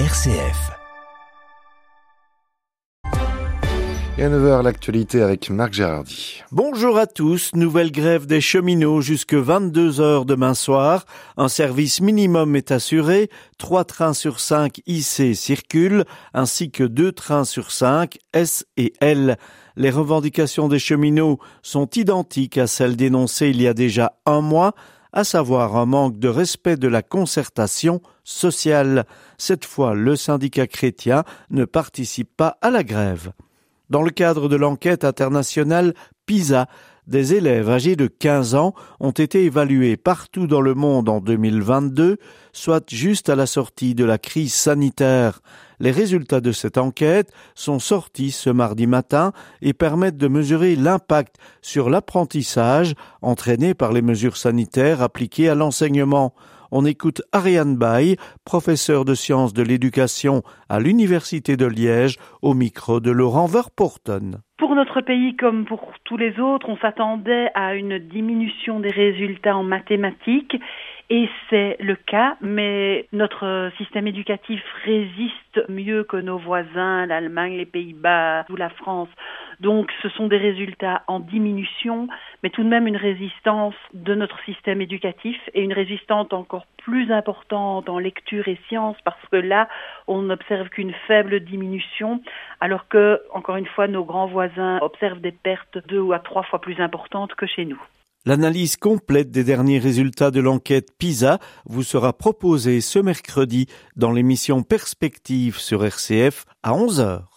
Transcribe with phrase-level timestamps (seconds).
[0.00, 0.72] RCF.
[4.18, 6.42] Et à 9h, l'actualité avec Marc Gérardi.
[6.50, 7.52] Bonjour à tous.
[7.54, 11.06] Nouvelle grève des cheminots jusque 22 heures demain soir.
[11.36, 13.30] Un service minimum est assuré.
[13.56, 19.36] Trois trains sur cinq IC circulent, ainsi que deux trains sur cinq S et L.
[19.76, 24.74] Les revendications des cheminots sont identiques à celles dénoncées il y a déjà un mois
[25.14, 29.06] à savoir un manque de respect de la concertation sociale.
[29.38, 33.32] Cette fois, le syndicat chrétien ne participe pas à la grève.
[33.90, 35.94] Dans le cadre de l'enquête internationale
[36.26, 36.66] PISA,
[37.06, 42.16] des élèves âgés de 15 ans ont été évalués partout dans le monde en 2022,
[42.52, 45.40] soit juste à la sortie de la crise sanitaire.
[45.80, 51.36] Les résultats de cette enquête sont sortis ce mardi matin et permettent de mesurer l'impact
[51.62, 56.32] sur l'apprentissage entraîné par les mesures sanitaires appliquées à l'enseignement.
[56.76, 62.98] On écoute Ariane Bay, professeure de sciences de l'éducation à l'Université de Liège, au micro
[62.98, 64.40] de Laurent Verpoorten.
[64.58, 69.56] Pour notre pays comme pour tous les autres, on s'attendait à une diminution des résultats
[69.56, 70.56] en mathématiques
[71.10, 77.66] et c'est le cas, mais notre système éducatif résiste mieux que nos voisins, l'Allemagne, les
[77.66, 79.10] Pays-Bas ou la France.
[79.60, 82.08] Donc ce sont des résultats en diminution,
[82.42, 87.12] mais tout de même une résistance de notre système éducatif et une résistance encore plus
[87.12, 89.68] importante en lecture et sciences parce que là,
[90.06, 92.22] on n'observe qu'une faible diminution,
[92.60, 96.44] alors que, encore une fois, nos grands voisins observent des pertes deux ou à trois
[96.44, 97.80] fois plus importantes que chez nous.
[98.26, 104.62] L'analyse complète des derniers résultats de l'enquête PISA vous sera proposée ce mercredi dans l'émission
[104.62, 107.33] Perspective sur RCF à 11h.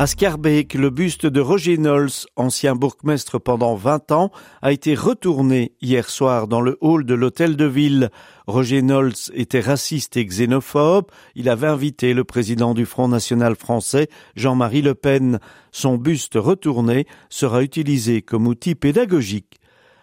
[0.00, 4.30] À Scarbeck, le buste de Roger Knowles, ancien bourgmestre pendant 20 ans,
[4.62, 8.10] a été retourné hier soir dans le hall de l'hôtel de ville.
[8.46, 11.06] Roger Knowles était raciste et xénophobe.
[11.34, 15.40] Il avait invité le président du Front National français, Jean-Marie Le Pen.
[15.72, 19.58] Son buste retourné sera utilisé comme outil pédagogique.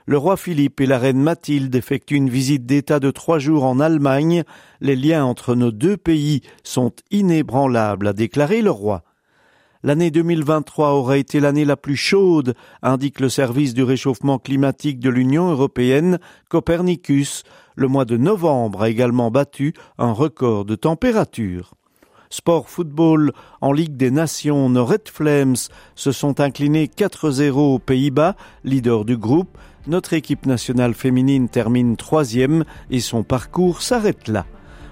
[0.07, 3.79] Le roi Philippe et la reine Mathilde effectuent une visite d'État de trois jours en
[3.79, 4.43] Allemagne.
[4.81, 9.05] Les liens entre nos deux pays sont inébranlables, a déclaré le roi.
[9.85, 15.11] L'année 2023 aura été l'année la plus chaude, indique le service du réchauffement climatique de
[15.11, 16.17] l'Union européenne,
[16.49, 17.43] Copernicus.
[17.75, 21.75] Le mois de novembre a également battu un record de température.
[22.31, 23.31] Sport football
[23.61, 25.55] en Ligue des Nations, nos Red Flames
[25.93, 29.55] se sont inclinés 4-0 aux Pays-Bas, leader du groupe.
[29.85, 34.47] Notre équipe nationale féminine termine troisième et son parcours s'arrête là.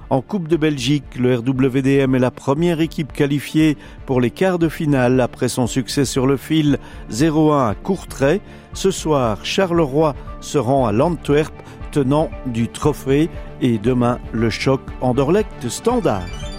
[0.10, 4.70] En Coupe de Belgique, le RWDM est la première équipe qualifiée pour les quarts de
[4.70, 6.78] finale après son succès sur le fil
[7.12, 8.42] 0-1 à Courtrai.
[8.74, 11.54] Ce soir, Charleroi se rend à l'Antwerp
[11.92, 13.30] tenant du trophée
[13.62, 16.53] et demain le choc Anderlecht Standard.